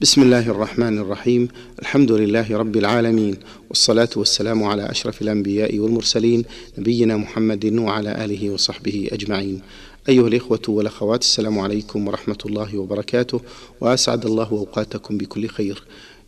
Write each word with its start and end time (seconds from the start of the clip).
بسم 0.00 0.22
الله 0.22 0.50
الرحمن 0.50 0.98
الرحيم. 0.98 1.48
الحمد 1.82 2.12
لله 2.12 2.56
رب 2.56 2.76
العالمين 2.76 3.36
والصلاة 3.68 4.08
والسلام 4.16 4.64
على 4.64 4.90
أشرف 4.90 5.22
الأنبياء 5.22 5.78
والمرسلين 5.78 6.44
نبينا 6.78 7.16
محمد 7.16 7.64
وعلى 7.64 8.24
آله 8.24 8.50
وصحبه 8.50 9.08
أجمعين. 9.12 9.62
أيها 10.08 10.28
الإخوة 10.28 10.62
والأخوات 10.68 11.22
السلام 11.22 11.58
عليكم 11.58 12.08
ورحمة 12.08 12.38
الله 12.46 12.78
وبركاته 12.78 13.40
وأسعد 13.80 14.26
الله 14.26 14.48
أوقاتكم 14.50 15.18
بكل 15.18 15.48
خير. 15.48 15.82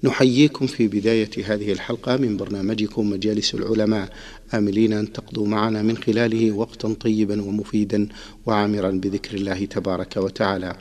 نحييكم 0.04 0.66
في 0.66 0.88
بداية 0.88 1.30
هذه 1.44 1.72
الحلقة 1.72 2.16
من 2.16 2.36
برنامجكم 2.36 3.10
مجالس 3.10 3.54
العلماء. 3.54 4.08
آملين 4.54 4.92
أن 4.92 5.12
تقضوا 5.12 5.46
معنا 5.46 5.82
من 5.82 5.96
خلاله 5.96 6.52
وقتا 6.52 6.94
طيبا 7.00 7.42
ومفيدا 7.42 8.08
وعامرا 8.46 8.90
بذكر 8.90 9.34
الله 9.34 9.64
تبارك 9.64 10.16
وتعالى. 10.16 10.76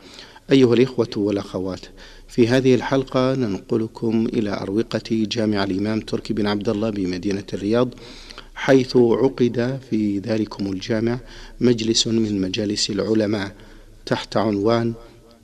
أيها 0.51 0.73
الإخوة 0.73 1.09
والأخوات 1.17 1.85
في 2.27 2.47
هذه 2.47 2.75
الحلقة 2.75 3.35
ننقلكم 3.35 4.27
إلى 4.33 4.49
أروقة 4.49 5.01
جامع 5.11 5.63
الإمام 5.63 5.99
تركي 5.99 6.33
بن 6.33 6.47
عبد 6.47 6.69
الله 6.69 6.89
بمدينة 6.89 7.43
الرياض 7.54 7.89
حيث 8.55 8.97
عقد 8.97 9.79
في 9.89 10.19
ذلكم 10.19 10.71
الجامع 10.71 11.19
مجلس 11.61 12.07
من 12.07 12.41
مجالس 12.41 12.89
العلماء 12.89 13.55
تحت 14.05 14.37
عنوان 14.37 14.93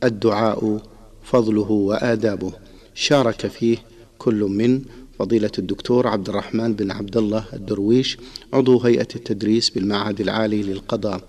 الدعاء 0.03 0.81
فضله 1.23 1.71
وآدابه. 1.71 2.51
شارك 2.95 3.47
فيه 3.47 3.77
كل 4.17 4.35
من 4.35 4.81
فضيلة 5.19 5.51
الدكتور 5.59 6.07
عبد 6.07 6.29
الرحمن 6.29 6.73
بن 6.73 6.91
عبد 6.91 7.17
الله 7.17 7.45
الدرويش 7.53 8.17
عضو 8.53 8.79
هيئة 8.79 9.07
التدريس 9.15 9.69
بالمعهد 9.69 10.21
العالي 10.21 10.63
للقضاء. 10.63 11.21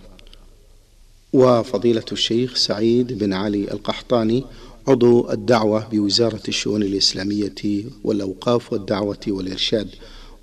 وفضيلة 1.33 2.05
الشيخ 2.13 2.57
سعيد 2.57 3.19
بن 3.19 3.33
علي 3.33 3.71
القحطاني 3.71 4.45
عضو 4.89 5.31
الدعوة 5.31 5.89
بوزارة 5.89 6.43
الشؤون 6.49 6.83
الإسلامية 6.83 7.85
والأوقاف 8.05 8.73
والدعوة 8.73 9.21
والإرشاد 9.29 9.89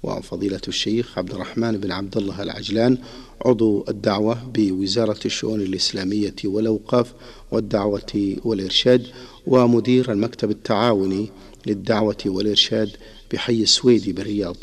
وفضيلة 0.04 0.62
الشيخ 0.68 1.18
عبد 1.18 1.32
الرحمن 1.32 1.78
بن 1.78 1.92
عبد 1.92 2.18
الله 2.18 2.44
العجلان 2.44 2.98
عضو 3.46 3.86
الدعوة 3.90 4.44
بوزارة 4.54 5.20
الشؤون 5.26 5.62
الإسلامية 5.62 6.36
والأوقاف 6.46 7.14
والدعوة 7.52 8.36
والإرشاد 8.44 9.08
ومدير 9.48 10.12
المكتب 10.12 10.52
التعاوني 10.52 11.30
للدعوة 11.68 12.18
والإرشاد 12.26 12.90
بحي 13.34 13.62
السويدي 13.62 14.14
بالرياض. 14.14 14.58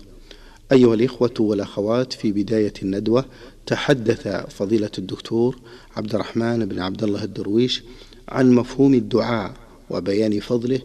أيها 0.73 0.95
الإخوة 0.95 1.35
والأخوات 1.41 2.13
في 2.13 2.33
بداية 2.33 2.73
الندوة 2.83 3.25
تحدث 3.67 4.29
فضيلة 4.29 4.91
الدكتور 4.99 5.59
عبد 5.97 6.15
الرحمن 6.15 6.67
بن 6.67 6.79
عبد 6.79 7.03
الله 7.03 7.25
الدرويش 7.25 7.83
عن 8.29 8.53
مفهوم 8.53 8.95
الدعاء 8.95 9.68
وبيان 9.91 10.41
فضله 10.41 10.81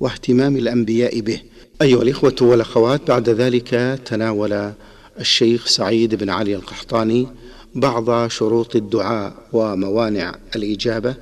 واهتمام 0.00 0.56
الأنبياء 0.56 1.20
به. 1.20 1.40
أيها 1.82 2.02
الإخوة 2.02 2.36
والأخوات 2.40 3.00
بعد 3.08 3.28
ذلك 3.28 3.98
تناول 4.04 4.72
الشيخ 5.20 5.66
سعيد 5.66 6.14
بن 6.14 6.30
علي 6.30 6.54
القحطاني 6.54 7.26
بعض 7.74 8.28
شروط 8.28 8.76
الدعاء 8.76 9.32
وموانع 9.52 10.34
الإجابة 10.56 11.14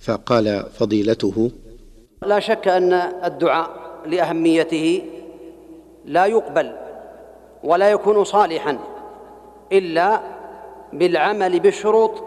فقال 0.00 0.66
فضيلته 0.78 1.50
لا 2.22 2.40
شك 2.40 2.68
أن 2.68 2.92
الدعاء 3.24 3.70
لأهميته 4.06 5.02
لا 6.04 6.26
يقبل 6.26 6.72
ولا 7.64 7.90
يكون 7.90 8.24
صالحا 8.24 8.78
إلا 9.72 10.20
بالعمل 10.92 11.60
بالشروط 11.60 12.24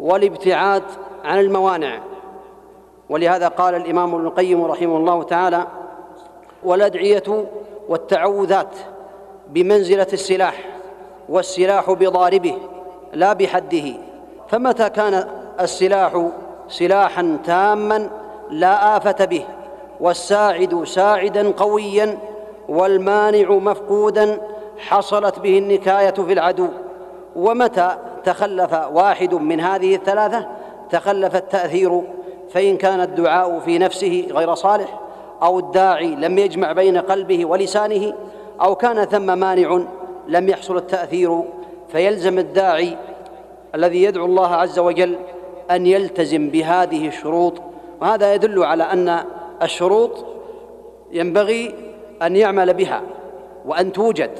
والابتعاد 0.00 0.82
عن 1.24 1.40
الموانع. 1.40 2.02
ولهذا 3.10 3.48
قال 3.48 3.74
الإمام 3.74 4.14
ابن 4.14 4.26
القيم 4.26 4.64
رحمه 4.64 4.96
الله 4.96 5.22
تعالى 5.22 5.66
والأدعية 6.64 7.46
والتعوذات 7.88 8.76
بمنزلة 9.48 10.06
السلاح 10.12 10.64
والسلاح 11.28 11.90
بضاربه 11.90 12.58
لا 13.12 13.32
بحده 13.32 13.92
فمتى 14.48 14.90
كان 14.90 15.28
السلاح 15.60 16.28
سلاحا 16.68 17.38
تاما 17.44 18.10
لا 18.50 18.96
آفة 18.96 19.24
به 19.24 19.44
والساعد 20.00 20.84
ساعدا 20.84 21.50
قويا 21.50 22.18
والمانع 22.68 23.50
مفقودا 23.50 24.40
حصلت 24.78 25.38
به 25.38 25.58
النكاية 25.58 26.10
في 26.10 26.32
العدو 26.32 26.68
ومتى 27.36 27.96
تخلف 28.24 28.72
واحد 28.92 29.34
من 29.34 29.60
هذه 29.60 29.94
الثلاثة؟ 29.94 30.46
تخلف 30.90 31.36
التأثير 31.36 32.02
فإن 32.56 32.76
كان 32.76 33.00
الدعاء 33.00 33.58
في 33.58 33.78
نفسه 33.78 34.26
غير 34.30 34.54
صالح 34.54 35.00
أو 35.42 35.58
الداعي 35.58 36.06
لم 36.06 36.38
يجمع 36.38 36.72
بين 36.72 36.96
قلبه 36.98 37.44
ولسانه 37.44 38.14
أو 38.60 38.74
كان 38.74 39.04
ثم 39.04 39.38
مانع 39.38 39.80
لم 40.28 40.48
يحصل 40.48 40.76
التأثير 40.76 41.42
فيلزم 41.88 42.38
الداعي 42.38 42.96
الذي 43.74 44.02
يدعو 44.02 44.24
الله 44.24 44.48
عز 44.48 44.78
وجل 44.78 45.16
أن 45.70 45.86
يلتزم 45.86 46.50
بهذه 46.50 47.08
الشروط. 47.08 47.54
وهذا 48.00 48.34
يدل 48.34 48.64
على 48.64 48.82
أن 48.84 49.24
الشروط 49.62 50.24
ينبغي 51.12 51.74
أن 52.22 52.36
يعمل 52.36 52.74
بها 52.74 53.02
وأن 53.66 53.92
توجد 53.92 54.30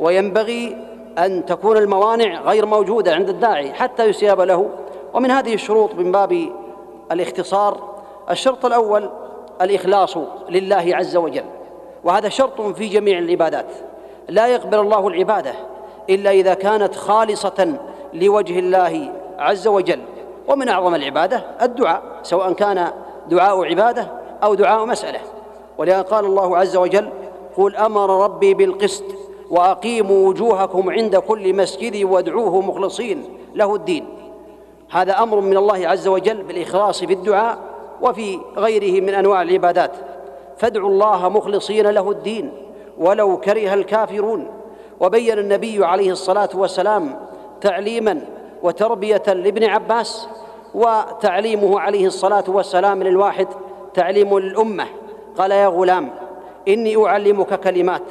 وينبغي 0.00 0.76
أن 1.18 1.46
تكون 1.46 1.76
الموانع 1.76 2.40
غير 2.42 2.66
موجودة 2.66 3.14
عند 3.14 3.28
الداعي 3.28 3.72
حتى 3.72 4.04
يستجاب 4.04 4.40
له. 4.40 4.70
ومن 5.14 5.30
هذه 5.30 5.54
الشروط 5.54 5.94
من 5.94 6.12
باب 6.12 6.63
الاختصار 7.12 7.94
الشرط 8.30 8.64
الأول 8.64 9.10
الإخلاص 9.60 10.16
لله 10.48 10.90
عز 10.96 11.16
وجل 11.16 11.44
وهذا 12.04 12.28
شرط 12.28 12.60
في 12.60 12.88
جميع 12.88 13.18
العبادات. 13.18 13.66
لا 14.28 14.46
يقبل 14.46 14.78
الله 14.78 15.08
العبادة 15.08 15.52
إلا 16.10 16.30
إذا 16.30 16.54
كانت 16.54 16.94
خالصة 16.94 17.78
لوجه 18.14 18.58
الله 18.58 19.12
عز 19.38 19.66
وجل. 19.66 20.00
ومن 20.48 20.68
أعظم 20.68 20.94
العبادة 20.94 21.44
الدعاء 21.62 22.02
سواء 22.22 22.52
كان 22.52 22.90
دعاء 23.28 23.64
عبادة 23.64 24.08
أو 24.42 24.54
دعاء 24.54 24.86
مسألة. 24.86 25.20
ولهذا 25.78 26.02
قال 26.02 26.24
الله 26.24 26.56
عز 26.56 26.76
وجل 26.76 27.08
قل 27.56 27.76
أمر 27.76 28.24
ربي 28.24 28.54
بالقسط 28.54 29.04
وأقيموا 29.50 30.28
وجوهكم 30.28 30.90
عند 30.90 31.16
كل 31.16 31.56
مسجد 31.56 32.04
وادعوه 32.04 32.60
مخلصين 32.60 33.24
له 33.54 33.74
الدين. 33.74 34.06
هذا 34.90 35.22
أمر 35.22 35.40
من 35.40 35.56
الله 35.56 35.88
عز 35.88 36.08
وجل 36.08 36.42
بالإخلاص 36.42 37.04
في 37.04 37.12
الدعاء 37.12 37.58
وفي 38.02 38.40
غيره 38.56 39.00
من 39.00 39.14
أنواع 39.14 39.42
العبادات. 39.42 39.92
فادعوا 40.56 40.88
الله 40.88 41.28
مخلصين 41.28 41.86
له 41.86 42.10
الدين 42.10 42.52
ولو 42.98 43.40
كره 43.40 43.74
الكافرون. 43.74 44.46
وبين 45.00 45.38
النبي 45.38 45.84
عليه 45.84 46.10
الصلاة 46.10 46.48
والسلام 46.54 47.16
تعليما 47.60 48.20
وتربية 48.62 49.22
لابن 49.26 49.64
عباس 49.64 50.28
وتعليمه 50.74 51.80
عليه 51.80 52.06
الصلاة 52.06 52.44
والسلام 52.48 53.02
للواحد 53.02 53.48
تعليم 53.94 54.38
للامه 54.38 54.86
قال 55.38 55.50
يا 55.50 55.66
غلام 55.66 56.10
إني 56.68 57.06
أعلمك 57.06 57.60
كلمات. 57.60 58.02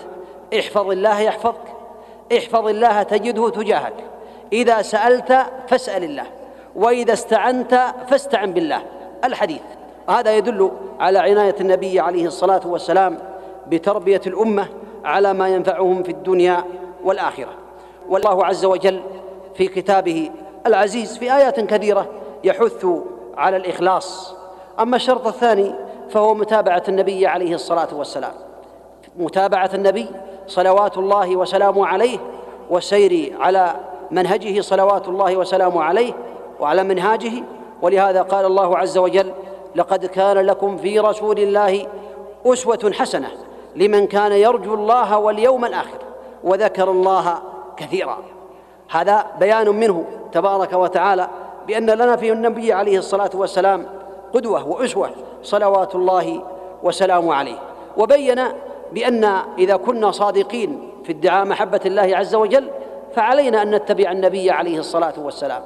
احفظ 0.60 0.92
الله 0.92 1.20
يحفظك. 1.20 1.66
احفظ 2.38 2.68
الله 2.68 3.04
تجده 3.04 3.50
تجاهك. 3.50 3.94
إذا 4.54 4.82
سألت 4.82 5.46
فاسأل 5.68 6.04
الله. 6.04 6.26
وإذا 6.76 7.14
استعنت 7.14 7.94
فاستعن 8.08 8.54
بالله. 8.54 8.84
الحديث. 9.24 9.62
هذا 10.10 10.38
يدل 10.38 10.72
على 11.00 11.20
عناية 11.20 11.56
النبي 11.62 12.00
عليه 12.00 12.28
الصلاة 12.28 12.62
والسلام 12.66 13.18
بتربية 13.68 14.22
الأمة 14.28 14.68
على 15.06 15.34
ما 15.34 15.50
ينفعهم 15.50 16.04
في 16.04 16.12
الدنيا 16.12 16.64
والآخرة. 17.04 17.52
والله 18.10 18.46
عز 18.46 18.66
وجل 18.66 19.02
في 19.56 19.68
كتابه 19.68 20.32
العزيز 20.68 21.18
في 21.18 21.36
آيات 21.36 21.60
كثيرة 21.60 22.06
يحث 22.44 22.86
على 23.38 23.58
الإخلاص. 23.58 24.36
أما 24.80 24.96
الشرط 24.96 25.28
الثاني 25.28 25.76
فهو 26.10 26.34
متابعة 26.34 26.84
النبي 26.88 27.28
عليه 27.28 27.56
الصلاة 27.56 27.96
والسلام. 27.96 28.34
متابعة 29.18 29.70
النبي 29.74 30.08
صلوات 30.48 30.98
الله 30.98 31.36
وسلامه 31.36 31.88
عليه 31.88 32.20
والسير 32.70 33.38
على 33.40 33.76
منهجه 34.12 34.62
صلوات 34.62 35.08
الله 35.08 35.38
وسلامه 35.38 35.84
عليه 35.84 36.14
وعلى 36.60 36.84
منهاجه. 36.84 37.32
ولهذا 37.82 38.22
قال 38.22 38.46
الله 38.46 38.78
عز 38.78 38.98
وجل 38.98 39.34
لقد 39.76 40.06
كان 40.06 40.38
لكم 40.38 40.78
في 40.78 41.00
رسول 41.00 41.40
الله 41.40 41.88
أسوة 42.46 42.92
حسنة 42.94 43.28
لمن 43.76 44.08
كان 44.08 44.32
يرجو 44.32 44.74
الله 44.74 45.18
واليوم 45.18 45.66
الآخر 45.66 45.98
وذكر 46.44 46.92
الله 46.92 47.36
كثيرا. 47.78 48.18
هذا 48.90 49.26
بيان 49.40 49.70
منه 49.70 50.06
تبارك 50.32 50.74
وتعالى 50.74 51.28
بأن 51.68 51.90
لنا 51.90 52.16
في 52.16 52.32
النبي 52.32 52.74
عليه 52.74 52.98
الصلاة 52.98 53.30
والسلام 53.34 53.86
قدوة 54.34 54.68
وأسوة 54.68 55.10
صلوات 55.44 55.96
الله 55.96 56.44
وسلامه 56.84 57.34
عليه. 57.34 57.58
وبين 57.98 58.42
بأن 58.92 59.24
إذا 59.58 59.76
كنا 59.76 60.12
صادقين 60.12 60.90
في 61.04 61.12
ادعاء 61.12 61.46
محبة 61.46 61.82
الله 61.86 62.18
عز 62.18 62.36
وجل 62.36 62.70
فعلينا 63.16 63.62
أن 63.62 63.76
نتبع 63.76 64.12
النبي 64.12 64.52
عليه 64.52 64.80
الصلاة 64.80 65.14
والسلام. 65.18 65.64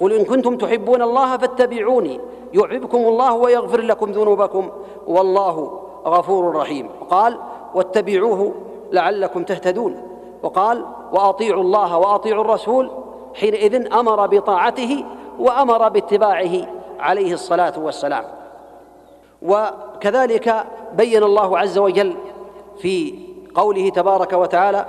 قل 0.00 0.12
إن 0.12 0.24
كنتم 0.24 0.56
تحبون 0.56 1.02
الله 1.02 1.36
فاتبعوني 1.36 2.20
يحببكم 2.54 2.98
الله 2.98 3.34
ويغفر 3.34 3.80
لكم 3.80 4.10
ذنوبكم 4.10 4.70
والله 5.06 5.80
غفور 6.06 6.56
رحيم. 6.56 6.90
قال 7.10 7.38
واتبعوه 7.74 8.54
لعلكم 8.92 9.42
تهتدون. 9.42 10.02
وقال 10.42 10.84
وأطيعوا 11.12 11.62
الله 11.62 11.98
وأطيعوا 11.98 12.44
الرسول 12.44 12.90
حينئذ 13.34 13.92
أمر 13.92 14.26
بطاعته 14.26 15.04
وأمر 15.38 15.88
باتباعه 15.88 16.66
عليه 17.00 17.32
الصلاة 17.32 17.72
والسلام. 17.78 18.24
وكذلك 19.42 20.64
بين 20.96 21.22
الله 21.22 21.58
عز 21.58 21.78
وجل 21.78 22.14
في 22.78 23.14
قوله 23.54 23.88
تبارك 23.88 24.32
وتعالى 24.32 24.86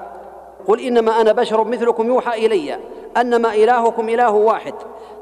قل 0.68 0.80
إنما 0.80 1.22
أنا 1.22 1.32
بشر 1.32 1.64
مثلكم 1.64 2.08
يوحى 2.08 2.46
إلي. 2.46 2.80
أنما 3.22 3.54
إلهكم 3.54 4.10
إله 4.10 4.32
واحد. 4.32 4.74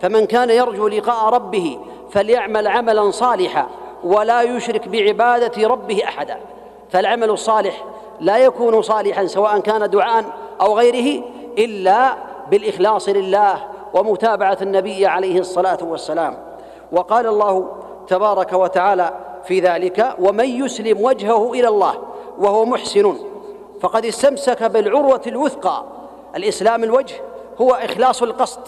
فمن 0.02 0.26
كان 0.26 0.50
يرجو 0.50 0.88
لقاء 0.88 1.34
ربه 1.34 1.80
فليعمل 2.12 2.68
عملا 2.68 3.12
صالحا 3.12 3.68
ولا 4.04 4.42
يشرك 4.42 4.88
بعبادة 4.88 5.68
ربه 5.68 6.04
احدا. 6.04 6.38
فالعمل 6.90 7.30
الصالح 7.30 7.86
لا 8.20 8.38
يكون 8.38 8.82
صالحا 8.82 9.26
سواء 9.26 9.60
كان 9.60 9.90
دعاء 9.90 10.24
أو 10.62 10.78
غيره 10.78 11.24
إلا 11.58 12.16
بالإخلاص 12.52 13.10
لله 13.10 13.58
ومتابعة 13.94 14.58
النبي 14.62 15.06
عليه 15.06 15.40
الصلاة 15.40 15.78
والسلام. 15.82 16.38
وقال 16.92 17.28
الله 17.28 17.68
تبارك 18.08 18.54
وتعالى 18.54 19.14
في 19.44 19.60
ذلك 19.60 20.16
ومن 20.20 20.46
يسلم 20.46 21.02
وجهه 21.02 21.54
إلى 21.54 21.68
الله 21.68 21.94
وهو 22.40 22.66
محسن 22.66 23.16
فقد 23.82 24.06
استمسك 24.06 24.64
بالعروة 24.64 25.22
الوثقى. 25.28 25.84
الإسلام 26.36 26.84
الوجه 26.84 27.16
هو 27.62 27.72
إخلاص 27.72 28.24
القصد 28.24 28.62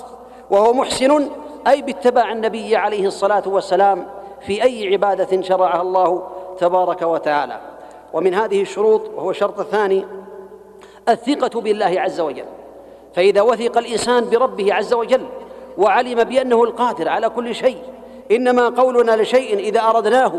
وهو 0.51 0.73
محسن 0.73 1.29
أي 1.67 1.81
باتباع 1.81 2.31
النبي 2.31 2.75
عليه 2.75 3.07
الصلاة 3.07 3.43
والسلام 3.45 4.07
في 4.41 4.63
أي 4.63 4.93
عبادة 4.93 5.41
شرعها 5.41 5.81
الله 5.81 6.27
تبارك 6.59 7.01
وتعالى. 7.01 7.59
ومن 8.13 8.33
هذه 8.33 8.61
الشروط 8.61 9.01
وهو 9.15 9.29
الشرط 9.29 9.59
الثاني 9.59 10.05
الثقة 11.09 11.61
بالله 11.61 12.01
عز 12.01 12.19
وجل. 12.19 12.45
فإذا 13.15 13.41
وثق 13.41 13.77
الإنسان 13.77 14.29
بربه 14.29 14.73
عز 14.73 14.93
وجل 14.93 15.25
وعلم 15.77 16.23
بأنه 16.23 16.63
القادر 16.63 17.09
على 17.09 17.29
كل 17.29 17.55
شيء 17.55 17.77
إنما 18.31 18.69
قولنا 18.69 19.21
لشيء 19.21 19.59
إذا 19.59 19.81
أردناه 19.81 20.33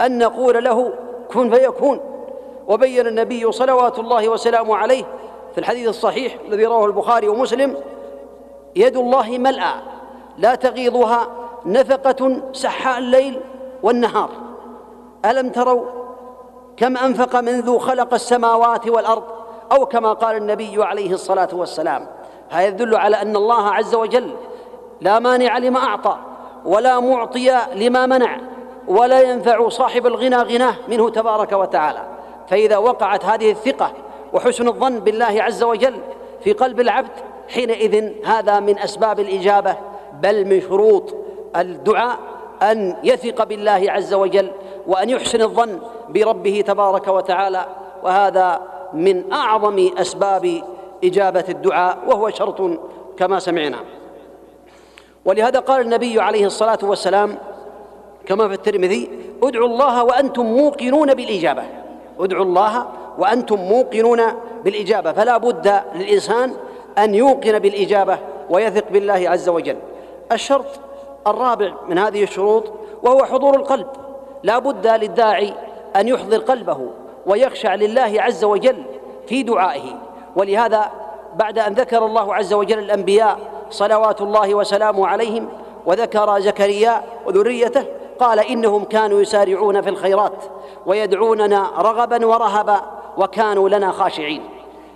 أن 0.00 0.18
نقول 0.18 0.64
له 0.64 0.92
كن 1.32 1.50
فيكون. 1.50 2.00
وبين 2.68 3.06
النبي 3.06 3.52
صلوات 3.52 3.98
الله 3.98 4.28
وسلامه 4.28 4.76
عليه 4.76 5.04
في 5.52 5.58
الحديث 5.58 5.88
الصحيح 5.88 6.36
الذي 6.48 6.66
رواه 6.66 6.86
البخاري 6.86 7.28
ومسلم 7.28 7.76
يد 8.76 8.96
الله 8.96 9.38
ملأى 9.38 9.74
لا 10.38 10.54
تغيضها 10.54 11.28
نفقة 11.66 12.42
سحاء 12.52 12.98
الليل 12.98 13.40
والنهار. 13.82 14.30
ألم 15.24 15.48
تروا 15.48 15.84
كم 16.76 16.96
أنفق 16.96 17.40
منذ 17.40 17.78
خلق 17.78 18.14
السماوات 18.14 18.88
والأرض؟ 18.88 19.22
أو 19.72 19.86
كما 19.86 20.12
قال 20.12 20.36
النبي 20.36 20.84
عليه 20.84 21.12
الصلاة 21.12 21.48
والسلام 21.52 22.06
هذا 22.50 22.66
يدل 22.66 22.96
على 22.96 23.22
أن 23.22 23.36
الله 23.36 23.68
عز 23.70 23.94
وجل 23.94 24.34
لا 25.00 25.18
مانع 25.18 25.58
لما 25.58 25.78
أعطى 25.78 26.16
ولا 26.64 27.00
معطي 27.00 27.58
لما 27.74 28.06
منع 28.06 28.38
ولا 28.88 29.20
ينفع 29.20 29.68
صاحب 29.68 30.06
الغنى 30.06 30.36
غناه 30.36 30.74
منه 30.88 31.10
تبارك 31.10 31.52
وتعالى. 31.52 32.02
فإذا 32.48 32.76
وقعت 32.76 33.24
هذه 33.24 33.50
الثقة 33.50 33.92
وحسن 34.32 34.68
الظن 34.68 34.98
بالله 34.98 35.42
عز 35.42 35.62
وجل 35.62 35.94
في 36.44 36.52
قلب 36.52 36.80
العبد 36.80 37.33
حينئذ 37.48 38.10
هذا 38.24 38.60
من 38.60 38.78
أسباب 38.78 39.20
الإجابة 39.20 39.76
بل 40.22 40.44
من 40.44 40.60
شروط 40.60 41.14
الدعاء 41.56 42.18
أن 42.62 42.96
يثق 43.04 43.44
بالله 43.44 43.84
عز 43.88 44.14
وجل 44.14 44.50
وأن 44.86 45.10
يحسن 45.10 45.42
الظن 45.42 45.78
بربه 46.08 46.64
تبارك 46.66 47.08
وتعالى 47.08 47.66
وهذا 48.02 48.60
من 48.92 49.32
أعظم 49.32 49.90
أسباب 49.98 50.62
إجابة 51.04 51.44
الدعاء 51.48 51.98
وهو 52.06 52.30
شرط 52.30 52.62
كما 53.16 53.38
سمعنا. 53.38 53.78
ولهذا 55.24 55.58
قال 55.58 55.80
النبي 55.80 56.20
عليه 56.20 56.46
الصلاة 56.46 56.78
والسلام 56.82 57.38
كما 58.26 58.48
في 58.48 58.54
الترمذي 58.54 59.10
ادعوا 59.42 59.66
الله 59.66 60.04
وأنتم 60.04 60.46
موقنون 60.46 61.14
بالإجابة. 61.14 61.62
ادعوا 62.20 62.44
الله 62.44 62.86
وأنتم 63.18 63.56
موقنون 63.60 64.20
بالإجابة 64.64 65.12
فلا 65.12 65.36
بد 65.36 65.82
للإنسان 65.94 66.54
أن 66.98 67.14
يوقن 67.14 67.58
بالإجابة 67.58 68.18
ويثق 68.50 68.84
بالله 68.90 69.30
عز 69.30 69.48
وجل. 69.48 69.76
الشرط 70.32 70.66
الرابع 71.26 71.72
من 71.88 71.98
هذه 71.98 72.22
الشروط 72.22 72.72
وهو 73.02 73.24
حضور 73.24 73.56
القلب. 73.56 73.86
لا 74.42 74.58
بد 74.58 74.86
للداعي 74.86 75.54
أن 75.96 76.08
يحضر 76.08 76.38
قلبه 76.38 76.90
ويخشع 77.26 77.74
لله 77.74 78.14
عز 78.18 78.44
وجل 78.44 78.82
في 79.26 79.42
دعائه. 79.42 79.98
ولهذا 80.36 80.90
بعد 81.34 81.58
أن 81.58 81.72
ذكر 81.72 82.06
الله 82.06 82.34
عز 82.34 82.52
وجل 82.52 82.78
الأنبياء 82.78 83.38
صلوات 83.70 84.20
الله 84.20 84.54
وسلامه 84.54 85.06
عليهم 85.06 85.48
وذكر 85.86 86.40
زكريا 86.40 87.02
وذريته 87.26 87.84
قال 88.18 88.38
إنهم 88.38 88.84
كانوا 88.84 89.20
يسارعون 89.20 89.80
في 89.80 89.88
الخيرات 89.88 90.44
ويدعوننا 90.86 91.70
رغبا 91.78 92.26
ورهبا 92.26 92.80
وكانوا 93.16 93.68
لنا 93.68 93.90
خاشعين. 93.90 94.42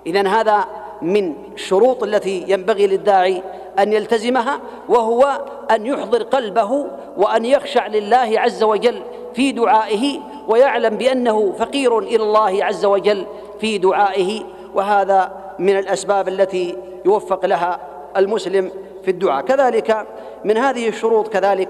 إذا 0.07 0.29
هذا 0.29 0.65
من 1.03 1.35
الشروط 1.55 2.03
التي 2.03 2.45
ينبغي 2.49 2.87
للداعي 2.87 3.43
أن 3.79 3.93
يلتزمها 3.93 4.61
وهو 4.89 5.41
أن 5.71 5.87
يحضر 5.87 6.23
قلبه 6.23 6.87
وأن 7.17 7.45
يخشع 7.45 7.87
لله 7.87 8.33
عز 8.37 8.63
وجل 8.63 9.03
في 9.35 9.53
دعائه 9.53 10.21
ويعلم 10.49 10.97
بأنه 10.97 11.53
فقير 11.53 11.99
إلى 11.99 12.23
الله 12.23 12.65
عز 12.65 12.85
وجل 12.85 13.27
في 13.61 13.79
دعائه. 13.79 14.43
وهذا 14.75 15.33
من 15.59 15.79
الأسباب 15.79 16.29
التي 16.29 16.77
يوفق 17.07 17.47
لها 17.47 17.81
المسلم 18.17 18.71
في 19.05 19.11
الدعاء. 19.11 19.45
كذلك 19.45 20.07
من 20.45 20.57
هذه 20.57 20.89
الشروط 20.89 21.29
كذلك 21.29 21.69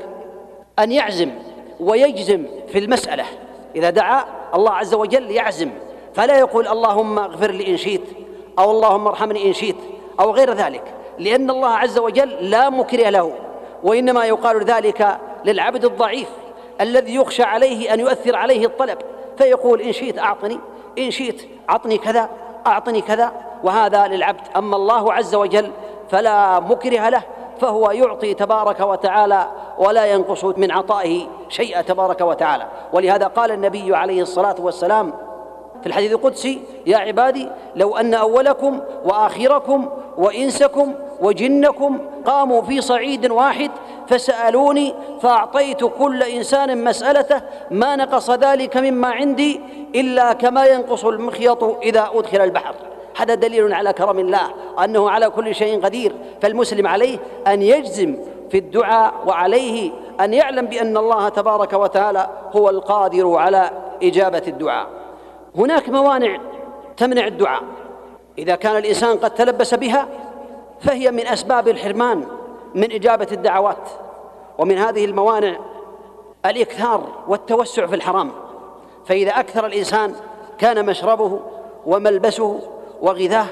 أن 0.79 0.93
يعزم 0.93 1.31
ويجزم 1.81 2.47
في 2.69 2.79
المسألة. 2.79 3.25
إذا 3.77 3.91
دعا 3.91 4.25
الله 4.55 4.71
عز 4.71 4.95
وجل 4.95 5.31
يعزم 5.31 5.71
فلا 6.15 6.39
يقول 6.39 6.69
اللهم 6.69 7.19
اغفر 7.19 7.51
لي 7.51 7.69
إن 7.69 7.77
شئت 7.77 8.03
أو 8.59 8.71
اللهم 8.71 9.07
ارحمني 9.07 9.49
إن 9.49 9.53
شئت 9.53 9.77
أو 10.21 10.31
غير 10.31 10.53
ذلك. 10.53 10.95
لأن 11.19 11.51
الله 11.51 11.69
عز 11.69 11.99
وجل 11.99 12.51
لا 12.51 12.71
مكره 12.71 13.09
له 13.09 13.33
وإنما 13.83 14.25
يقال 14.25 14.65
ذلك 14.65 15.19
للعبد 15.45 15.85
الضعيف 15.85 16.29
الذي 16.81 17.15
يخشى 17.15 17.43
عليه 17.43 17.95
أن 17.95 18.01
يؤثر 18.01 18.37
عليه 18.37 18.67
الطلب 18.67 18.99
فيقول 19.39 19.81
إن 19.81 19.93
شئت 19.93 20.19
أعطني 20.19 20.61
إن 20.99 21.11
شئت 21.11 21.49
أعطني 21.71 21.99
كذا 21.99 22.29
أعطني 22.67 23.01
كذا 23.01 23.33
وهذا 23.65 24.07
للعبد. 24.07 24.41
أما 24.57 24.77
الله 24.77 25.13
عز 25.13 25.35
وجل 25.35 25.71
فلا 26.11 26.61
مكره 26.61 27.09
له 27.09 27.23
فهو 27.61 27.91
يعطي 27.91 28.35
تبارك 28.35 28.81
وتعالى 28.81 29.49
ولا 29.79 30.07
ينقص 30.07 30.45
من 30.45 30.71
عطائه 30.73 31.27
شيئا 31.49 31.83
تبارك 31.83 32.21
وتعالى. 32.21 32.67
ولهذا 32.93 33.27
قال 33.27 33.51
النبي 33.53 33.97
عليه 33.97 34.23
الصلاة 34.23 34.57
والسلام 34.59 35.13
في 35.81 35.87
الحديث 35.87 36.13
القدسي 36.13 36.61
يا 36.87 36.97
عبادي 36.97 37.49
لو 37.77 37.97
أن 37.97 38.15
أولكم 38.15 38.81
وآخركم 39.05 39.89
وإنسكم 40.19 40.95
وجنكم 41.21 41.99
قاموا 42.25 42.63
في 42.63 42.81
صعيد 42.81 43.31
واحد 43.31 43.71
فسألوني 44.09 44.95
فأعطيت 45.21 45.85
كل 45.85 46.23
إنسان 46.23 46.85
مسألته 46.85 47.41
ما 47.71 47.97
نقص 47.97 48.31
ذلك 48.31 48.77
مما 48.77 49.09
عندي 49.09 49.61
إلا 49.95 50.33
كما 50.33 50.67
ينقص 50.67 51.05
المخيط 51.05 51.65
إذا 51.65 52.11
أدخل 52.15 52.41
البحر. 52.41 52.75
هذا 53.17 53.35
دليل 53.35 53.73
على 53.73 53.93
كرم 53.93 54.19
الله 54.19 54.51
أنه 54.85 55.11
على 55.11 55.31
كل 55.31 55.55
شيء 55.55 55.85
قدير. 55.85 56.15
فالمسلم 56.43 56.87
عليه 56.87 57.19
أن 57.47 57.63
يجزم 57.63 58.17
في 58.51 58.59
الدعاء 58.59 59.15
وعليه 59.27 59.91
أن 60.21 60.35
يعلم 60.35 60.67
بأن 60.67 60.97
الله 60.97 61.29
تبارك 61.29 61.73
وتعالى 61.73 62.27
هو 62.57 62.71
القادر 62.71 63.37
على 63.37 63.71
إجابة 64.03 64.43
الدعاء. 64.49 64.98
هناك 65.57 65.89
موانع 65.89 66.39
تمنع 66.97 67.27
الدعاء. 67.27 67.63
إذا 68.39 68.55
كان 68.55 68.77
الإنسان 68.77 69.19
قد 69.19 69.35
تلبس 69.35 69.75
بها 69.75 70.09
فهي 70.81 71.11
من 71.11 71.27
أسباب 71.27 71.69
الحرمان 71.69 72.25
من 72.75 72.93
إجابة 72.93 73.29
الدعوات. 73.33 73.89
ومن 74.59 74.79
هذه 74.79 75.05
الموانع 75.05 75.57
الإكثار 76.47 77.05
والتوسع 77.29 77.87
في 77.87 77.95
الحرام. 77.95 78.31
فإذا 79.07 79.31
أكثر 79.31 79.67
الإنسان 79.67 80.15
كان 80.59 80.87
مشربه 80.87 81.41
وملبسه 81.87 82.61
وغذاه 83.01 83.47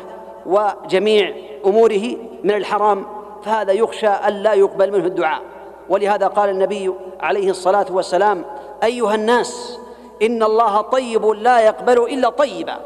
وجميع 0.46 1.34
أموره 1.66 2.16
من 2.44 2.50
الحرام 2.50 3.06
فهذا 3.44 3.72
يخشى 3.72 4.08
أن 4.08 4.32
لا 4.32 4.54
يقبل 4.54 4.92
منه 4.92 5.06
الدعاء. 5.06 5.42
ولهذا 5.88 6.26
قال 6.26 6.50
النبي 6.50 6.94
عليه 7.20 7.50
الصلاة 7.50 7.86
والسلام 7.90 8.44
أيها 8.82 9.14
الناس 9.14 9.80
ان 10.23 10.42
الله 10.42 10.80
طيب 10.80 11.26
لا 11.26 11.61
يقبل 11.61 11.99
الا 11.99 12.28
طيبا. 12.28 12.76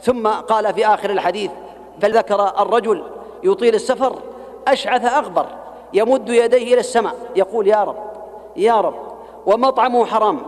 ثم 0.00 0.28
قال 0.28 0.74
في 0.74 0.86
اخر 0.86 1.10
الحديث 1.10 1.50
فذكر 2.00 2.62
الرجل 2.62 3.04
يطيل 3.42 3.74
السفر 3.74 4.18
اشعث 4.68 5.04
اغبر 5.04 5.46
يمد 5.92 6.28
يديه 6.28 6.74
إلى 6.74 6.80
السماء. 6.80 7.14
يقول 7.36 7.68
يا 7.68 7.84
رب 7.84 7.96
يا 8.56 8.80
رب 8.80 8.94
ومطعمه 9.46 10.04
حرام 10.06 10.42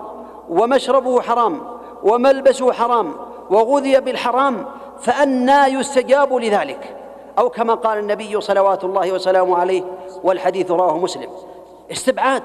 ومشربه 0.50 1.20
حرام 1.20 1.60
وملبسه 2.02 2.72
حرام 2.72 3.14
وغذي 3.50 4.00
بالحرام 4.00 4.66
فأنى 5.00 5.66
يستجاب 5.66 6.34
لذلك. 6.34 6.96
أو 7.38 7.50
كما 7.50 7.74
قال 7.74 7.98
النبي 7.98 8.40
صلوات 8.40 8.84
الله 8.84 9.12
وسلامه 9.12 9.58
عليه 9.58 9.82
والحديث 10.22 10.70
رواه 10.70 10.98
مسلم. 10.98 11.30
استبعاد 11.92 12.42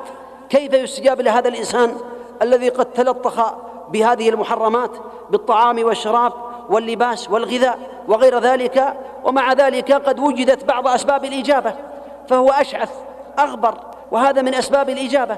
كيف 0.49 0.73
يستجاب 0.73 1.21
لهذا 1.21 1.47
الإنسان 1.47 1.95
الذي 2.41 2.69
قد 2.69 2.85
تلطخ 2.85 3.53
بهذه 3.91 4.29
المحرمات 4.29 4.91
بالطعام 5.29 5.83
والشراب 5.83 6.33
واللباس 6.69 7.29
والغذاء 7.29 7.79
وغير 8.07 8.39
ذلك 8.39 8.93
ومع 9.23 9.53
ذلك 9.53 9.91
قد 9.91 10.19
وجدت 10.19 10.65
بعض 10.65 10.87
أسباب 10.87 11.25
الإجابة 11.25 11.73
فهو 12.27 12.49
أشعث 12.49 12.91
أغبر 13.39 13.73
وهذا 14.11 14.41
من 14.41 14.53
أسباب 14.53 14.89
الإجابة 14.89 15.37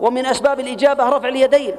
ومن 0.00 0.26
أسباب 0.26 0.60
الإجابة 0.60 1.08
رفع 1.08 1.28
اليدين 1.28 1.74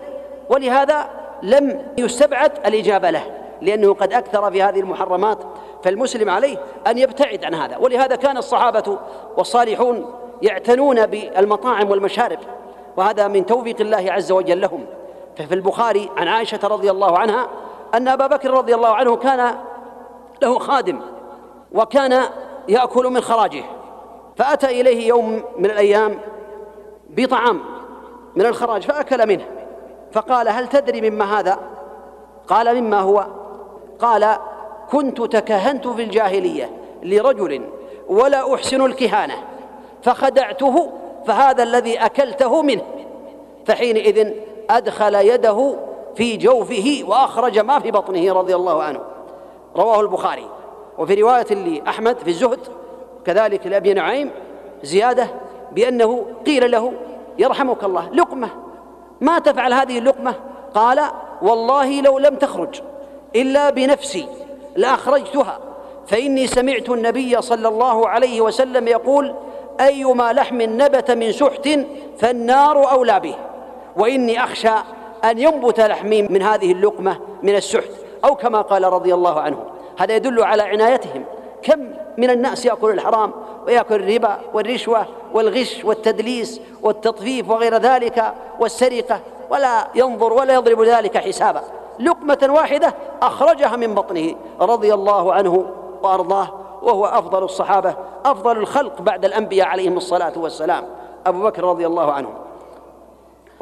ولهذا 0.49 1.07
لم 1.43 1.85
يستبعد 1.97 2.51
الإجابة 2.65 3.09
له 3.09 3.23
لأنه 3.61 3.93
قد 3.93 4.13
أكثر 4.13 4.51
في 4.51 4.63
هذه 4.63 4.79
المحرمات 4.79 5.37
فالمسلم 5.83 6.29
عليه 6.29 6.57
أن 6.87 6.97
يبتعد 6.97 7.43
عن 7.45 7.53
هذا 7.53 7.77
ولهذا 7.77 8.15
كان 8.15 8.37
الصحابة 8.37 8.97
والصالحون 9.37 10.05
يعتنون 10.41 11.05
بالمطاعم 11.05 11.91
والمشارب 11.91 12.39
وهذا 12.97 13.27
من 13.27 13.45
توفيق 13.45 13.81
الله 13.81 14.11
عز 14.11 14.31
وجل 14.31 14.61
لهم. 14.61 14.85
ففي 15.37 15.53
البخاري 15.53 16.09
عن 16.17 16.27
عائشة 16.27 16.59
رضي 16.63 16.91
الله 16.91 17.17
عنها 17.17 17.47
أن 17.93 18.07
أبا 18.07 18.27
بكر 18.27 18.51
رضي 18.51 18.75
الله 18.75 18.95
عنه 18.95 19.15
كان 19.15 19.55
له 20.41 20.59
خادم 20.59 20.99
وكان 21.71 22.23
يأكل 22.67 23.05
من 23.05 23.21
خراجه 23.21 23.63
فأتى 24.37 24.81
إليه 24.81 25.07
يوم 25.07 25.43
من 25.57 25.65
الأيام 25.65 26.19
بطعام 27.09 27.59
من 28.35 28.45
الخراج 28.45 28.83
فأكل 28.83 29.27
منه 29.27 29.45
فقال 30.11 30.47
هل 30.49 30.67
تدري 30.67 31.09
مما 31.09 31.39
هذا؟ 31.39 31.59
قال 32.47 32.81
مما 32.81 32.99
هو؟ 32.99 33.27
قال 33.99 34.37
كنت 34.91 35.21
تكهنت 35.21 35.87
في 35.87 36.03
الجاهلية 36.03 36.69
لرجل 37.03 37.61
ولا 38.07 38.55
أحسن 38.55 38.85
الكهانة 38.85 39.35
فخدعته 40.03 40.91
فهذا 41.27 41.63
الذي 41.63 41.97
أكلته 41.97 42.61
منه 42.61 42.83
فحينئذ 43.65 44.33
أدخل 44.69 45.15
يده 45.15 45.75
في 46.15 46.37
جوفه 46.37 47.03
وأخرج 47.07 47.59
ما 47.59 47.79
في 47.79 47.91
بطنه 47.91 48.33
رضي 48.33 48.55
الله 48.55 48.83
عنه. 48.83 48.99
رواه 49.75 50.01
البخاري. 50.01 50.49
وفي 50.97 51.21
رواية 51.21 51.53
لأحمد 51.53 52.17
في 52.17 52.27
الزهد 52.27 52.59
كذلك 53.25 53.67
لأبي 53.67 53.93
نعيم 53.93 54.31
زيادة 54.83 55.27
بأنه 55.71 56.25
قيل 56.45 56.71
له 56.71 56.93
يرحمك 57.37 57.83
الله 57.83 58.09
لقمة 58.09 58.49
ما 59.21 59.39
تفعل 59.39 59.73
هذه 59.73 59.97
اللقمة؟ 59.97 60.33
قال 60.73 61.01
والله 61.41 62.01
لو 62.01 62.19
لم 62.19 62.35
تخرج 62.35 62.81
إلا 63.35 63.69
بنفسي 63.69 64.27
لأخرجتها 64.75 65.59
فإني 66.07 66.47
سمعت 66.47 66.89
النبي 66.89 67.41
صلى 67.41 67.67
الله 67.67 68.07
عليه 68.07 68.41
وسلم 68.41 68.87
يقول 68.87 69.35
أيما 69.79 70.33
لحم 70.33 70.61
نبت 70.61 71.11
من 71.11 71.31
سحت 71.31 71.69
فالنار 72.17 72.91
أولى 72.91 73.19
به. 73.19 73.35
وإني 73.97 74.43
أخشى 74.43 74.73
أن 75.23 75.39
ينبت 75.39 75.79
لحمي 75.79 76.21
من 76.21 76.41
هذه 76.41 76.71
اللقمة 76.71 77.17
من 77.43 77.55
السحت 77.55 77.89
أو 78.25 78.35
كما 78.35 78.61
قال 78.61 78.83
رضي 78.83 79.13
الله 79.13 79.39
عنه. 79.41 79.57
هذا 79.97 80.15
يدل 80.15 80.43
على 80.43 80.63
عنايتهم. 80.63 81.23
كم 81.61 81.79
من 82.17 82.29
الناس 82.29 82.65
يأكل 82.65 82.89
الحرام 82.89 83.31
ويأكل 83.67 83.95
الربا 83.95 84.37
والرشوة 84.53 85.05
والغش 85.33 85.85
والتدليس 85.85 86.61
والتطفيف 86.81 87.49
وغير 87.49 87.77
ذلك 87.77 88.33
والسرقة 88.59 89.19
ولا 89.49 89.87
ينظر 89.95 90.33
ولا 90.33 90.53
يضرب 90.53 90.81
ذلك 90.81 91.17
حسابا. 91.17 91.61
لقمة 91.99 92.47
واحدة 92.49 92.93
أخرجها 93.21 93.75
من 93.75 93.95
بطنه 93.95 94.35
رضي 94.61 94.93
الله 94.93 95.33
عنه 95.33 95.65
وأرضاه 96.01 96.49
وهو 96.81 97.05
أفضل 97.05 97.43
الصحابة 97.43 97.95
أفضل 98.25 98.57
الخلق 98.57 99.01
بعد 99.01 99.25
الأنبياء 99.25 99.67
عليهم 99.67 99.97
الصلاة 99.97 100.33
والسلام. 100.37 100.83
أبو 101.27 101.43
بكر 101.43 101.63
رضي 101.63 101.87
الله 101.87 102.11
عنه. 102.11 102.29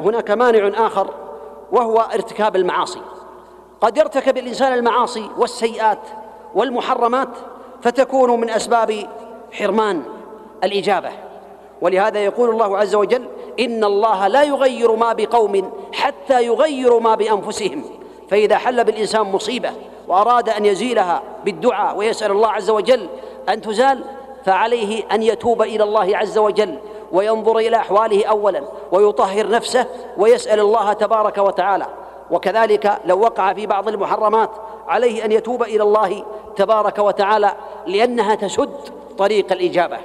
هناك 0.00 0.30
مانع 0.30 0.86
آخر 0.86 1.10
وهو 1.72 2.00
ارتكاب 2.00 2.56
المعاصي. 2.56 3.00
قد 3.80 3.98
يرتكب 3.98 4.38
الإنسان 4.38 4.72
المعاصي 4.72 5.30
والسيئات 5.38 5.98
والمحرمات 6.54 7.28
فتكون 7.82 8.40
من 8.40 8.50
أسباب 8.50 9.06
حرمان 9.52 10.02
الإجابة. 10.64 11.10
ولهذا 11.80 12.24
يقول 12.24 12.50
الله 12.50 12.78
عز 12.78 12.94
وجل 12.94 13.24
إن 13.60 13.84
الله 13.84 14.28
لا 14.28 14.42
يغير 14.42 14.96
ما 14.96 15.12
بقوم 15.12 15.72
حتى 15.92 16.46
يغيروا 16.46 17.00
ما 17.00 17.14
بأنفسهم. 17.14 17.84
فإذا 18.30 18.58
حل 18.58 18.84
بالإنسان 18.84 19.22
مصيبة 19.22 19.70
وأراد 20.08 20.48
أن 20.48 20.66
يزيلها 20.66 21.22
بالدعاء 21.44 21.96
ويسأل 21.96 22.30
الله 22.30 22.48
عز 22.48 22.70
وجل 22.70 23.08
أن 23.48 23.60
تزال 23.60 24.04
فعليه 24.44 25.02
أن 25.12 25.22
يتوب 25.22 25.62
إلى 25.62 25.84
الله 25.84 26.16
عز 26.16 26.38
وجل. 26.38 26.78
وينظر 27.14 27.56
إلى 27.56 27.76
أحواله 27.76 28.26
أولا 28.26 28.62
ويطهر 28.92 29.48
نفسه 29.48 29.86
ويسأل 30.16 30.60
الله 30.60 30.92
تبارك 30.92 31.38
وتعالى. 31.38 31.86
وكذلك 32.30 32.98
لو 33.04 33.20
وقع 33.20 33.52
في 33.52 33.66
بعض 33.66 33.88
المحرمات 33.88 34.50
عليه 34.88 35.24
أن 35.24 35.32
يتوب 35.32 35.62
إلى 35.62 35.82
الله 35.82 36.24
تبارك 36.56 36.98
وتعالى 36.98 37.52
لأنها 37.86 38.34
تسد 38.34 38.74
طريق 39.18 39.52
الإجابة. 39.52 39.98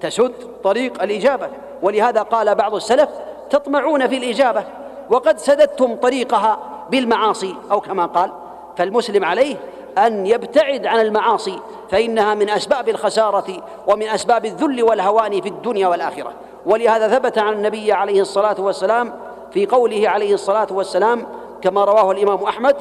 تسد 0.00 0.32
طريق 0.64 1.02
الإجابة. 1.02 1.48
ولهذا 1.82 2.22
قال 2.22 2.54
بعض 2.54 2.74
السلف 2.74 3.08
تطمعون 3.50 4.08
في 4.08 4.16
الإجابة 4.16 4.64
وقد 5.10 5.38
سددتم 5.38 5.96
طريقها 5.96 6.58
بالمعاصي 6.90 7.54
أو 7.70 7.80
كما 7.80 8.06
قال. 8.06 8.32
فالمسلم 8.76 9.24
عليه 9.24 9.56
أن 9.98 10.26
يبتعد 10.26 10.86
عن 10.86 11.00
المعاصي 11.00 11.58
فإنها 11.90 12.34
من 12.34 12.50
أسباب 12.50 12.88
الخسارة 12.88 13.62
ومن 13.86 14.08
أسباب 14.08 14.44
الذل 14.44 14.82
والهوان 14.82 15.40
في 15.40 15.48
الدنيا 15.48 15.88
والآخرة. 15.88 16.32
ولهذا 16.66 17.08
ثبت 17.08 17.38
عن 17.38 17.52
النبي 17.52 17.92
عليه 17.92 18.20
الصلاة 18.20 18.56
والسلام 18.58 19.12
في 19.52 19.66
قوله 19.66 20.08
عليه 20.08 20.34
الصلاة 20.34 20.66
والسلام 20.70 21.26
كما 21.62 21.84
رواه 21.84 22.10
الإمام 22.10 22.42
أحمد 22.42 22.76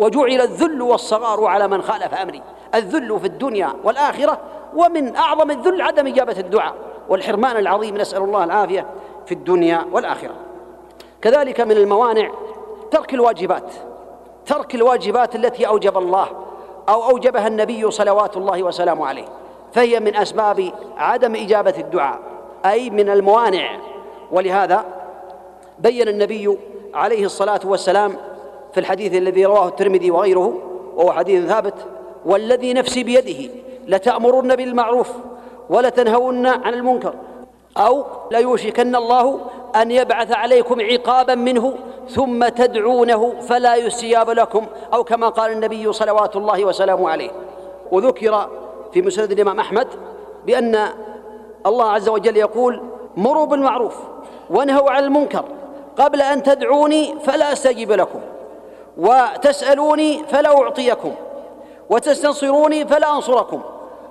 وجعل 0.00 0.40
الذل 0.40 0.82
والصغار 0.82 1.44
على 1.44 1.68
من 1.68 1.82
خالف 1.82 2.14
أمري 2.14 2.42
الذل 2.74 3.20
في 3.20 3.26
الدنيا 3.26 3.72
والآخرة 3.84 4.38
ومن 4.76 5.16
أعظم 5.16 5.50
الذل 5.50 5.82
عدم 5.82 6.06
إجابة 6.06 6.38
الدعاء. 6.38 6.74
والحرمان 7.08 7.56
العظيم 7.56 7.96
نسأل 7.96 8.22
الله 8.22 8.44
العافية 8.44 8.86
في 9.26 9.32
الدنيا 9.32 9.84
والآخرة. 9.92 10.34
كذلك 11.22 11.60
من 11.60 11.76
الموانع 11.76 12.30
ترك 12.90 13.14
الواجبات 13.14 13.72
ترك 14.46 14.74
الواجبات 14.74 15.36
التي 15.36 15.66
أوجب 15.66 15.98
الله 15.98 16.26
أو 16.88 17.10
أوجبها 17.10 17.46
النبي 17.46 17.90
صلوات 17.90 18.36
الله 18.36 18.62
وسلامه 18.62 19.06
عليه 19.06 19.24
فهي 19.72 20.00
من 20.00 20.16
أسباب 20.16 20.72
عدم 20.96 21.34
إجابة 21.34 21.74
الدعاء. 21.78 22.18
أي 22.66 22.90
من 22.90 23.10
الموانع. 23.10 23.78
ولهذا 24.32 24.84
بين 25.78 26.08
النبي 26.08 26.58
عليه 26.94 27.24
الصلاة 27.24 27.60
والسلام 27.64 28.16
في 28.72 28.80
الحديث 28.80 29.14
الذي 29.14 29.46
رواه 29.46 29.68
الترمذي 29.68 30.10
وغيره 30.10 30.58
وهو 30.96 31.12
حديث 31.12 31.46
ثابت 31.46 31.74
والذي 32.26 32.74
نفسي 32.74 33.04
بيده 33.04 33.50
لتأمرن 33.86 34.56
بالمعروف 34.56 35.10
ولتنهون 35.70 36.46
عن 36.46 36.74
المنكر 36.74 37.14
أو 37.76 38.04
ليوشكن 38.30 38.96
الله 38.96 39.40
أن 39.76 39.90
يبعث 39.90 40.32
عليكم 40.32 40.80
عقابا 40.80 41.34
منه 41.34 41.74
ثم 42.08 42.48
تدعونه 42.48 43.34
فلا 43.40 43.76
يستجاب 43.76 44.30
لكم 44.30 44.66
أو 44.94 45.04
كما 45.04 45.28
قال 45.28 45.52
النبي 45.52 45.92
صلوات 45.92 46.36
الله 46.36 46.64
وسلامه 46.64 47.10
عليه. 47.10 47.30
وذكر 47.90 48.48
في 48.92 49.02
مسند 49.02 49.32
الإمام 49.32 49.60
أحمد 49.60 49.88
بأن 50.46 50.88
الله 51.66 51.90
عز 51.90 52.08
وجل 52.08 52.36
يقول 52.36 52.82
مروا 53.16 53.46
بالمعروف 53.46 53.96
وانهوا 54.50 54.90
عن 54.90 55.04
المنكر. 55.04 55.44
قبل 55.98 56.22
أن 56.22 56.42
تدعوني 56.42 57.18
فلا 57.24 57.52
أستجيب 57.52 57.92
لكم 57.92 58.20
وتسألوني 58.98 60.24
فلا 60.24 60.62
أعطيكم 60.62 61.12
وتستنصروني 61.90 62.86
فلا 62.86 63.16
أنصركم. 63.16 63.60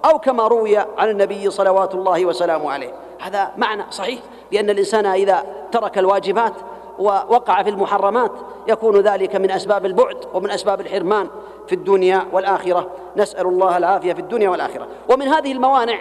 أو 0.05 0.20
كما 0.20 0.48
روي 0.48 0.77
عن 0.77 1.10
النبي 1.10 1.50
صلوات 1.50 1.96
الله 1.96 2.25
وسلامه 2.25 2.72
عليه. 2.72 2.93
هذا 3.22 3.51
معنى 3.58 3.84
صحيح 3.89 4.20
بأن 4.51 4.70
الإنسان 4.70 5.05
إذا 5.05 5.43
ترك 5.72 5.98
الواجبات 5.98 6.53
ووقع 7.00 7.63
في 7.63 7.70
المحرمات 7.70 8.31
يكون 8.67 8.98
ذلك 8.98 9.36
من 9.36 9.51
أسباب 9.51 9.86
البعد 9.86 10.17
ومن 10.34 10.51
أسباب 10.51 10.81
الحرمان 10.81 11.27
في 11.67 11.75
الدنيا 11.75 12.27
والآخرة. 12.31 12.88
نسأل 13.17 13.48
الله 13.48 13.77
العافية 13.77 14.13
في 14.13 14.20
الدنيا 14.20 14.50
والآخرة. 14.50 14.88
ومن 15.10 15.27
هذه 15.27 15.51
الموانع 15.51 16.00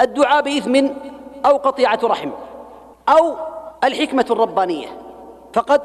الدعاء 0.00 0.42
بإثم 0.42 0.86
أو 1.46 1.56
قطيعة 1.56 1.98
رحم 2.04 2.30
أو 3.08 3.34
الحكمة 3.84 4.26
الربانية. 4.30 4.86
فقد 5.52 5.80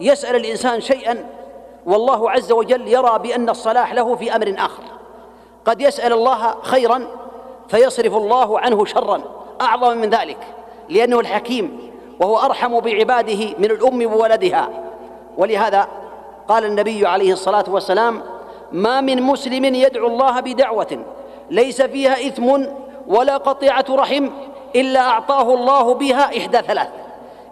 يسأل 0.00 0.36
الإنسان 0.36 0.80
شيئا 0.80 1.26
والله 1.86 2.30
عز 2.30 2.52
وجل 2.52 2.88
يرى 2.88 3.18
بأن 3.18 3.48
الصلاح 3.48 3.92
له 3.92 4.16
في 4.16 4.36
أمر 4.36 4.54
آخر. 4.58 4.82
قد 5.64 5.80
يسأل 5.80 6.12
الله 6.12 6.54
خيرا 6.62 7.06
فيصرف 7.68 8.14
الله 8.16 8.58
عنه 8.60 8.84
شرا 8.84 9.22
أعظم 9.60 9.96
من 9.96 10.10
ذلك 10.10 10.38
لأنه 10.88 11.20
الحكيم 11.20 11.90
وهو 12.20 12.38
أرحم 12.38 12.80
بعباده 12.80 13.54
من 13.58 13.64
الأم 13.64 13.98
بولدها 13.98 14.68
ولهذا 15.38 15.88
قال 16.48 16.64
النبي 16.64 17.06
عليه 17.06 17.32
الصلاة 17.32 17.64
والسلام 17.68 18.22
ما 18.72 19.00
من 19.00 19.22
مسلم 19.22 19.64
يدعو 19.64 20.06
الله 20.06 20.40
بدعوة 20.40 21.04
ليس 21.50 21.82
فيها 21.82 22.12
إثم 22.28 22.64
ولا 23.06 23.36
قطيعة 23.36 23.84
رحم 23.90 24.28
إلا 24.76 25.00
أعطاه 25.00 25.54
الله 25.54 25.94
بها 25.94 26.38
إحدى 26.38 26.58
ثلاث. 26.58 26.88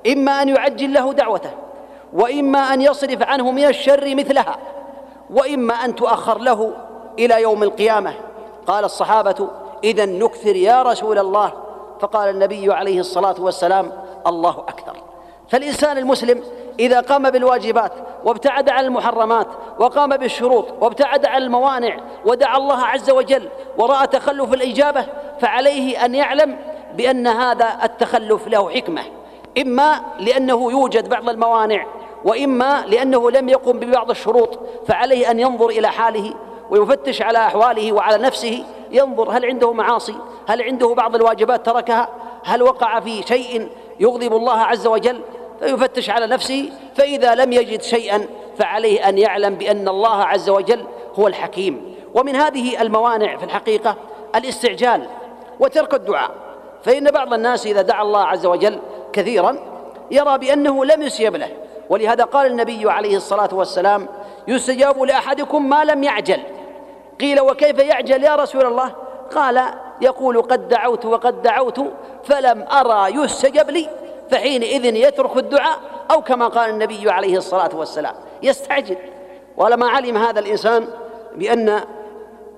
إما 0.06 0.42
أن 0.42 0.48
يعجل 0.48 0.92
له 0.92 1.12
دعوته 1.12 1.50
وإما 2.12 2.58
أن 2.58 2.82
يصرف 2.82 3.22
عنه 3.22 3.50
من 3.50 3.64
الشر 3.64 4.14
مثلها 4.14 4.56
وإما 5.30 5.74
أن 5.74 5.94
تؤخر 5.94 6.38
له 6.38 6.72
إلى 7.18 7.42
يوم 7.42 7.62
القيامة. 7.62 8.14
قال 8.66 8.84
الصحابة 8.84 9.48
إذا 9.84 10.06
نكثر 10.06 10.56
يا 10.56 10.82
رسول 10.82 11.18
الله. 11.18 11.52
فقال 12.00 12.28
النبي 12.28 12.72
عليه 12.72 13.00
الصلاة 13.00 13.34
والسلام 13.38 13.92
الله 14.26 14.58
أكثر. 14.68 14.96
فالإنسان 15.48 15.98
المسلم 15.98 16.42
إذا 16.80 17.00
قام 17.00 17.30
بالواجبات 17.30 17.92
وابتعد 18.24 18.68
عن 18.68 18.84
المحرمات 18.84 19.46
وقام 19.78 20.16
بالشروط 20.16 20.66
وابتعد 20.80 21.26
عن 21.26 21.42
الموانع 21.42 21.96
ودعا 22.24 22.56
الله 22.56 22.84
عز 22.84 23.10
وجل 23.10 23.48
وراى 23.78 24.06
تخلف 24.06 24.54
الإجابة 24.54 25.06
فعليه 25.40 26.04
أن 26.04 26.14
يعلم 26.14 26.56
بأن 26.96 27.26
هذا 27.26 27.78
التخلف 27.82 28.48
له 28.48 28.70
حكمة. 28.70 29.02
إما 29.62 30.00
لأنه 30.18 30.70
يوجد 30.70 31.08
بعض 31.08 31.28
الموانع 31.28 31.86
وإما 32.24 32.84
لأنه 32.86 33.30
لم 33.30 33.48
يقم 33.48 33.78
ببعض 33.78 34.10
الشروط 34.10 34.58
فعليه 34.86 35.30
أن 35.30 35.40
ينظر 35.40 35.68
إلى 35.68 35.88
حاله 35.88 36.34
ويفتش 36.70 37.22
على 37.22 37.38
أحواله 37.38 37.92
وعلى 37.92 38.22
نفسه 38.22 38.64
ينظر 38.90 39.30
هل 39.30 39.44
عنده 39.44 39.72
معاصي 39.72 40.14
هل 40.48 40.62
عنده 40.62 40.94
بعض 40.94 41.14
الواجبات 41.14 41.66
تركها 41.66 42.08
هل 42.44 42.62
وقع 42.62 43.00
في 43.00 43.22
شيء 43.22 43.68
يغضب 44.00 44.32
الله 44.32 44.58
عز 44.58 44.86
وجل 44.86 45.20
فيفتش 45.60 46.10
على 46.10 46.26
نفسه 46.26 46.70
فإذا 46.94 47.34
لم 47.34 47.52
يجد 47.52 47.82
شيئا 47.82 48.26
فعليه 48.58 49.08
أن 49.08 49.18
يعلم 49.18 49.54
بأن 49.54 49.88
الله 49.88 50.24
عز 50.24 50.50
وجل 50.50 50.84
هو 51.18 51.26
الحكيم. 51.26 51.94
ومن 52.14 52.36
هذه 52.36 52.82
الموانع 52.82 53.36
في 53.36 53.44
الحقيقة 53.44 53.96
الاستعجال 54.34 55.06
وترك 55.60 55.94
الدعاء. 55.94 56.30
فإن 56.84 57.10
بعض 57.10 57.34
الناس 57.34 57.66
إذا 57.66 57.82
دعا 57.82 58.02
الله 58.02 58.24
عز 58.24 58.46
وجل 58.46 58.78
كثيرا 59.12 59.56
يرى 60.10 60.38
بأنه 60.38 60.84
لم 60.84 61.02
يسيب 61.02 61.36
له. 61.36 61.48
ولهذا 61.88 62.24
قال 62.24 62.46
النبي 62.46 62.90
عليه 62.90 63.16
الصلاة 63.16 63.48
والسلام 63.52 64.08
يستجاب 64.48 65.02
لأحدكم 65.02 65.68
ما 65.68 65.84
لم 65.84 66.02
يعجل. 66.02 66.40
قيل 67.20 67.40
وكيف 67.40 67.78
يعجل 67.78 68.24
يا 68.24 68.36
رسول 68.36 68.66
الله؟ 68.66 68.92
قال 69.34 69.62
يقول 70.00 70.42
قد 70.42 70.68
دعوت 70.68 71.06
وقد 71.06 71.42
دعوت 71.42 71.80
فلم 72.24 72.66
أرى 72.72 73.14
يستجب 73.14 73.70
لي. 73.70 73.88
فحينئذ 74.30 74.84
يترك 74.84 75.36
الدعاء 75.36 75.78
أو 76.10 76.22
كما 76.22 76.48
قال 76.48 76.70
النبي 76.70 77.10
عليه 77.10 77.36
الصلاة 77.36 77.70
والسلام. 77.74 78.14
يستعجل. 78.42 78.96
ولما 79.56 79.88
علم 79.88 80.16
هذا 80.16 80.40
الإنسان 80.40 80.86
بأن 81.36 81.80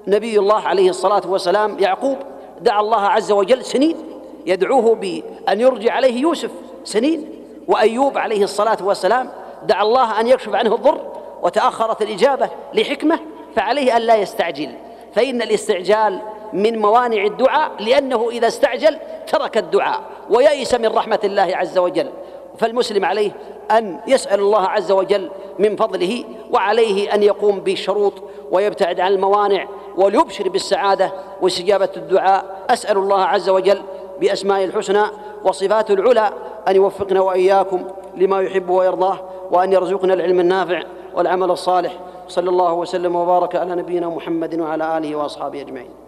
نبي 0.06 0.38
الله 0.38 0.60
عليه 0.60 0.90
الصلاة 0.90 1.22
والسلام 1.26 1.78
يعقوب 1.78 2.18
دعا 2.60 2.80
الله 2.80 3.00
عز 3.00 3.32
وجل 3.32 3.64
سنين 3.64 3.96
يدعوه 4.46 4.94
بأن 4.94 5.60
يرجع 5.60 5.92
عليه 5.92 6.20
يوسف 6.20 6.50
سنين 6.84 7.44
وأيوب 7.68 8.18
عليه 8.18 8.44
الصلاة 8.44 8.78
والسلام 8.82 9.30
دعا 9.62 9.82
الله 9.82 10.20
أن 10.20 10.26
يكشف 10.26 10.54
عنه 10.54 10.74
الضر 10.74 11.00
وتأخرت 11.42 12.02
الإجابة 12.02 12.48
لحكمة 12.74 13.18
فعليه 13.56 13.96
أن 13.96 14.02
لا 14.02 14.16
يستعجل. 14.16 14.74
فإن 15.14 15.42
الاستعجال 15.42 16.18
من 16.52 16.78
موانع 16.78 17.24
الدعاء 17.24 17.70
لأنه 17.80 18.28
إذا 18.30 18.48
استعجل 18.48 18.98
ترك 19.26 19.58
الدعاء. 19.58 20.00
ويئس 20.30 20.74
من 20.74 20.86
رحمة 20.86 21.18
الله 21.24 21.56
عز 21.56 21.78
وجل. 21.78 22.10
فالمسلم 22.58 23.04
عليه 23.04 23.30
أن 23.70 24.00
يسأل 24.06 24.40
الله 24.40 24.60
عز 24.60 24.92
وجل 24.92 25.30
من 25.58 25.76
فضله 25.76 26.24
وعليه 26.50 27.14
أن 27.14 27.22
يقوم 27.22 27.60
بالشروط 27.60 28.12
ويبتعد 28.50 29.00
عن 29.00 29.12
الموانع 29.12 29.68
وليبشر 29.96 30.48
بالسعادة 30.48 31.12
واستجابة 31.42 31.88
الدعاء. 31.96 32.44
أسأل 32.70 32.96
الله 32.96 33.20
عز 33.20 33.48
وجل 33.48 33.82
بأسماء 34.20 34.64
الحسنى 34.64 35.02
وصفاته 35.44 35.94
العلى 35.94 36.32
أن 36.68 36.76
يوفقنا 36.76 37.20
وإياكم 37.20 37.84
لما 38.16 38.40
يحب 38.40 38.70
ويرضاه 38.70 39.18
وأن 39.50 39.72
يرزقنا 39.72 40.14
العلم 40.14 40.40
النافع 40.40 40.82
والعمل 41.14 41.50
الصالح. 41.50 41.92
صلى 42.28 42.50
الله 42.50 42.72
وسلم 42.72 43.16
وبارك 43.16 43.56
على 43.56 43.74
نبينا 43.74 44.08
محمد 44.08 44.60
وعلى 44.60 44.98
آله 44.98 45.16
وأصحابه 45.16 45.60
أجمعين. 45.60 46.01